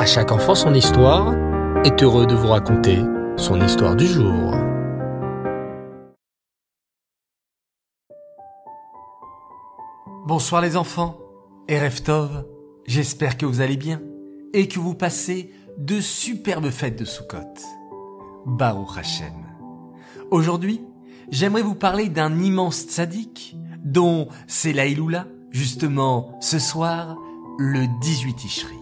[0.00, 1.34] À chaque enfant son histoire
[1.84, 3.00] est heureux de vous raconter
[3.36, 4.54] son histoire du jour.
[10.26, 11.18] Bonsoir les enfants,
[11.68, 12.46] Erev Tov,
[12.86, 14.00] j'espère que vous allez bien
[14.54, 17.36] et que vous passez de superbes fêtes de Sukkot.
[18.46, 19.34] Baruch Hashem.
[20.30, 20.80] Aujourd'hui,
[21.30, 23.54] j'aimerais vous parler d'un immense tzaddik
[23.84, 24.86] dont c'est la
[25.50, 27.18] justement ce soir,
[27.58, 28.79] le 18 Tishri.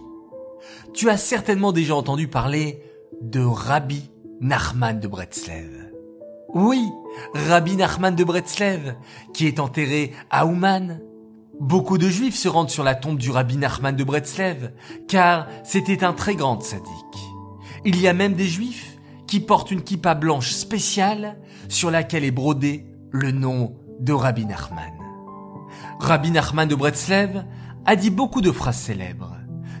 [0.93, 2.81] Tu as certainement déjà entendu parler
[3.21, 4.09] de Rabbi
[4.41, 5.91] Nachman de Bretzlev.
[6.53, 6.89] Oui,
[7.33, 8.95] Rabbi Nachman de Bretzlev,
[9.33, 10.99] qui est enterré à Ouman.
[11.59, 14.71] Beaucoup de juifs se rendent sur la tombe du Rabbi Nachman de Bretzlev,
[15.07, 16.85] car c'était un très grand sadique.
[17.85, 22.31] Il y a même des juifs qui portent une kippa blanche spéciale sur laquelle est
[22.31, 24.93] brodé le nom de Rabbi Nachman.
[25.99, 27.45] Rabbi Nachman de Bretzlev
[27.85, 29.35] a dit beaucoup de phrases célèbres,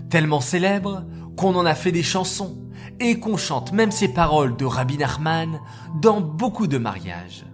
[0.09, 1.05] tellement célèbres
[1.37, 2.57] qu'on en a fait des chansons
[2.99, 5.59] et qu'on chante même ces paroles de Rabbi Nachman
[6.01, 7.45] dans beaucoup de mariages.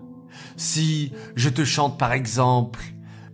[0.58, 2.80] Si je te chante par exemple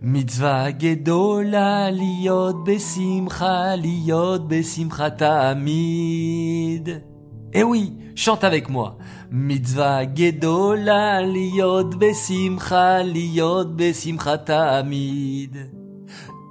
[0.04, 7.04] Mitzvah gedola liot besimcha liot besimcha tamid.
[7.52, 8.98] Eh oui, chante avec moi.
[9.30, 15.70] Mitzvah gedola liot besimcha liot besimcha tamid.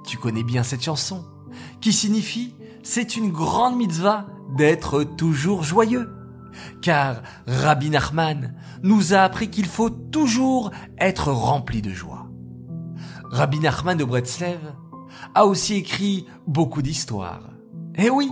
[0.06, 1.22] Tu connais bien cette chanson,
[1.82, 6.10] qui signifie c'est une grande mitzvah d'être toujours joyeux.
[6.82, 12.28] Car Rabbi Nachman nous a appris qu'il faut toujours être rempli de joie.
[13.30, 14.58] Rabbi Nachman de Bretzlev
[15.34, 17.50] a aussi écrit beaucoup d'histoires.
[17.96, 18.30] Eh oui,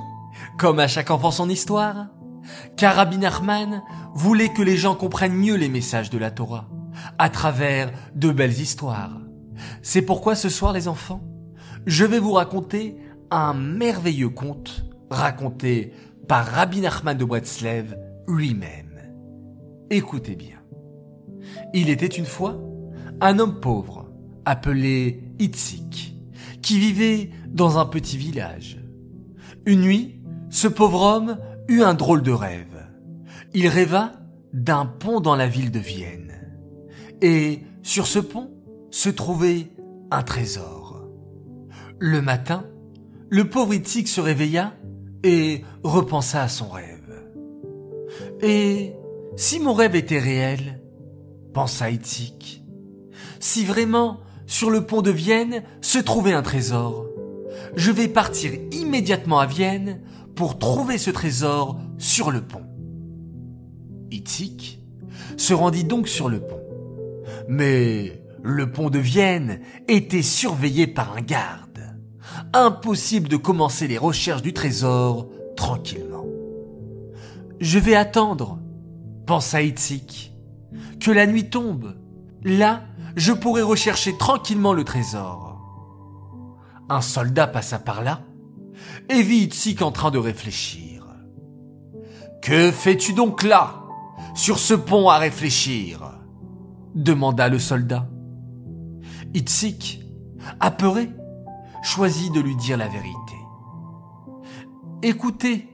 [0.58, 2.08] comme à chaque enfant son histoire.
[2.76, 3.82] Car Rabbi Nachman
[4.14, 6.68] voulait que les gens comprennent mieux les messages de la Torah
[7.18, 9.18] à travers de belles histoires.
[9.82, 11.22] C'est pourquoi ce soir les enfants,
[11.86, 12.96] je vais vous raconter
[13.30, 15.92] un merveilleux conte raconté
[16.28, 17.96] par Rabbi Nachman de Bretzlev
[18.28, 19.00] lui-même.
[19.90, 20.58] Écoutez bien.
[21.74, 22.60] Il était une fois
[23.20, 24.10] un homme pauvre
[24.44, 26.14] appelé Itzik
[26.62, 28.78] qui vivait dans un petit village.
[29.66, 31.38] Une nuit, ce pauvre homme
[31.68, 32.86] eut un drôle de rêve.
[33.54, 34.12] Il rêva
[34.52, 36.32] d'un pont dans la ville de Vienne.
[37.20, 38.50] Et sur ce pont
[38.90, 39.70] se trouvait
[40.10, 41.08] un trésor.
[41.98, 42.64] Le matin,
[43.30, 44.74] le pauvre Itzik se réveilla
[45.22, 46.98] et repensa à son rêve.
[48.42, 48.94] Et
[49.36, 50.82] si mon rêve était réel,
[51.54, 52.64] pensa Itzik,
[53.38, 57.06] si vraiment sur le pont de Vienne se trouvait un trésor,
[57.76, 60.00] je vais partir immédiatement à Vienne
[60.34, 62.66] pour trouver ce trésor sur le pont.
[64.10, 64.80] Itzik
[65.36, 66.60] se rendit donc sur le pont.
[67.48, 71.89] Mais le pont de Vienne était surveillé par un garde.
[72.52, 76.26] Impossible de commencer les recherches du trésor tranquillement.
[77.60, 78.58] Je vais attendre,
[79.26, 80.32] pensa Itzik,
[81.00, 81.94] que la nuit tombe.
[82.42, 82.82] Là,
[83.16, 85.58] je pourrai rechercher tranquillement le trésor.
[86.88, 88.22] Un soldat passa par là
[89.08, 91.06] et vit Itzik en train de réfléchir.
[92.42, 93.84] Que fais-tu donc là,
[94.34, 96.10] sur ce pont à réfléchir?
[96.94, 98.08] demanda le soldat.
[99.34, 100.04] Itzik,
[100.58, 101.10] apeuré,
[101.82, 103.36] choisit de lui dire la vérité.
[105.02, 105.68] Écoutez,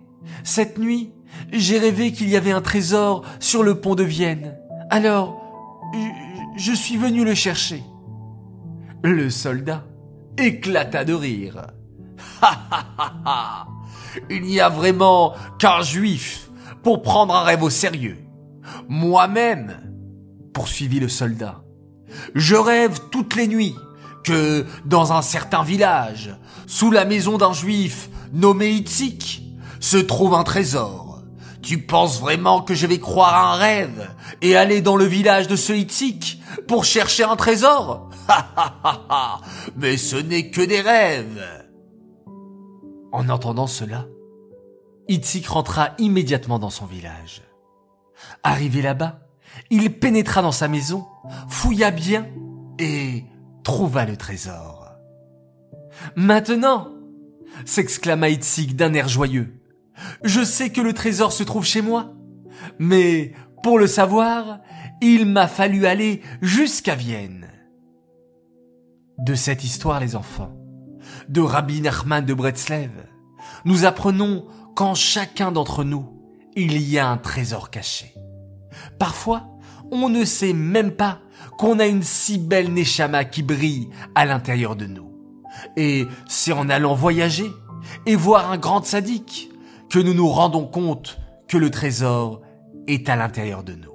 [0.44, 1.12] cette nuit,
[1.52, 4.56] j'ai rêvé qu'il y avait un trésor sur le pont de Vienne.
[4.90, 5.42] Alors,
[6.56, 7.82] je suis venu le chercher.
[9.02, 9.84] Le soldat
[10.38, 11.66] éclata de rire.
[12.42, 13.68] Ha ha ha ha
[14.30, 16.50] Il n'y a vraiment qu'un juif
[16.82, 18.18] pour prendre un rêve au sérieux.
[18.88, 19.76] Moi-même,
[20.54, 21.62] poursuivit le soldat,
[22.34, 23.74] je rêve toutes les nuits
[24.26, 29.42] que dans un certain village, sous la maison d'un juif nommé Itzik,
[29.78, 31.22] se trouve un trésor.
[31.62, 34.10] Tu penses vraiment que je vais croire à un rêve
[34.42, 38.10] et aller dans le village de ce Itzik pour chercher un trésor?
[39.76, 41.65] Mais ce n'est que des rêves.
[43.12, 44.06] En entendant cela,
[45.09, 47.42] Itzik rentra immédiatement dans son village.
[48.42, 49.21] Arrivé là-bas,
[49.71, 51.06] il pénétra dans sa maison,
[51.48, 52.27] fouilla bien
[52.80, 53.24] et
[53.66, 54.92] trouva le trésor.
[56.15, 56.92] Maintenant,
[57.65, 59.60] s'exclama Itzik d'un air joyeux,
[60.22, 62.13] je sais que le trésor se trouve chez moi,
[62.78, 63.33] mais
[63.65, 64.60] pour le savoir,
[65.03, 67.48] il m'a fallu aller jusqu'à Vienne.
[69.18, 70.57] De cette histoire, les enfants,
[71.28, 72.92] de Rabbi Nachman de Bretzlev,
[73.65, 74.47] nous apprenons
[74.77, 76.07] qu'en chacun d'entre nous,
[76.54, 78.15] il y a un trésor caché.
[79.01, 79.48] Parfois,
[79.91, 81.19] on ne sait même pas
[81.58, 85.10] qu'on a une si belle Neshama qui brille à l'intérieur de nous.
[85.76, 87.50] Et c'est en allant voyager
[88.04, 89.50] et voir un grand sadique
[89.88, 91.18] que nous nous rendons compte
[91.48, 92.42] que le trésor
[92.86, 93.92] est à l'intérieur de nous.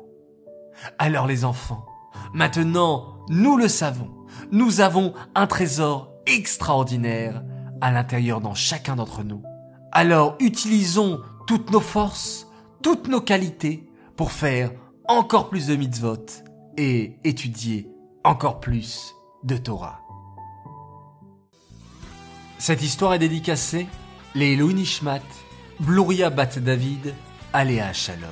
[0.98, 1.86] Alors les enfants,
[2.34, 4.10] maintenant, nous le savons,
[4.52, 7.44] nous avons un trésor extraordinaire
[7.82, 9.44] à l'intérieur dans chacun d'entre nous.
[9.92, 12.48] Alors utilisons toutes nos forces,
[12.82, 14.72] toutes nos qualités pour faire
[15.08, 16.26] encore plus de mitzvot
[16.78, 17.88] et étudier
[18.24, 20.02] encore plus de Torah.
[22.58, 23.88] Cette histoire est dédicacée
[24.36, 25.20] les Nishmat,
[25.80, 27.14] Bluria Bat David,
[27.54, 28.30] Aléa Shalom.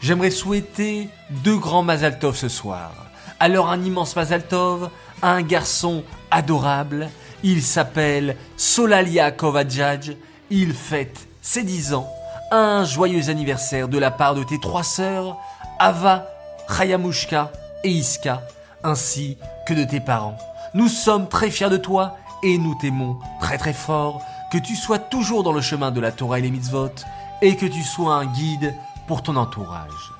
[0.00, 1.08] J'aimerais souhaiter
[1.44, 2.92] deux grands Mazal Tov ce soir.
[3.40, 4.90] Alors un immense Mazal Tov
[5.22, 7.08] à un garçon adorable.
[7.42, 10.16] Il s'appelle Solalia Kovadjadj.
[10.50, 12.08] Il fête ses dix ans.
[12.50, 15.36] Un joyeux anniversaire de la part de tes trois sœurs,
[15.78, 16.26] Ava,
[16.68, 17.50] Chayamushka
[17.84, 18.42] et Iska,
[18.84, 20.36] ainsi que de tes parents.
[20.74, 24.22] Nous sommes très fiers de toi et nous t'aimons très très fort,
[24.52, 26.90] que tu sois toujours dans le chemin de la Torah et les mitzvot,
[27.42, 28.74] et que tu sois un guide
[29.06, 30.12] pour ton entourage.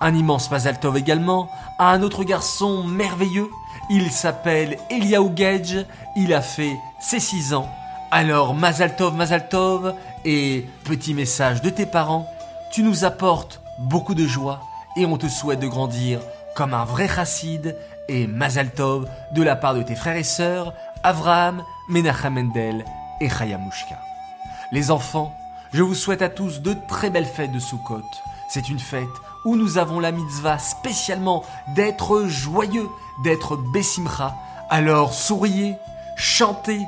[0.00, 1.48] Un immense Mazal Tov également
[1.78, 3.48] à un autre garçon merveilleux.
[3.90, 5.84] Il s'appelle Eliaou Gedge.
[6.16, 7.68] Il a fait ses 6 ans.
[8.10, 9.94] Alors Mazal Tov, Mazal Tov,
[10.24, 12.28] et petit message de tes parents,
[12.72, 14.60] tu nous apportes beaucoup de joie
[14.96, 16.20] et on te souhaite de grandir
[16.54, 17.76] comme un vrai chassid
[18.08, 22.84] et Mazal Tov de la part de tes frères et sœurs, Avraham, Menachem Mendel
[23.20, 23.98] et Chayamushka.
[24.72, 25.34] Les enfants,
[25.72, 28.02] je vous souhaite à tous de très belles fêtes de Sukkot.
[28.48, 29.08] C'est une fête
[29.44, 31.44] où nous avons la mitzvah spécialement
[31.74, 32.88] d'être joyeux,
[33.24, 34.34] d'être Bessimcha.
[34.70, 35.76] Alors souriez,
[36.16, 36.80] chantez,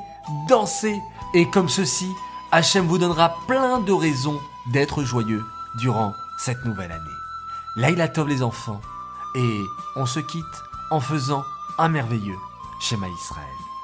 [0.49, 1.01] dansez,
[1.35, 2.09] et comme ceci,
[2.53, 4.39] Hachem vous donnera plein de raisons
[4.73, 5.45] d'être joyeux
[5.81, 7.16] durant cette nouvelle année.
[7.77, 8.81] Laïla Tov les enfants,
[9.35, 9.61] et
[9.97, 11.45] on se quitte en faisant
[11.77, 12.39] un merveilleux
[12.81, 13.76] schéma Israël.